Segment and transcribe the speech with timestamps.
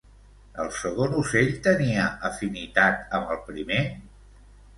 [0.61, 3.85] El segon ocell tenia afinitat amb el primer?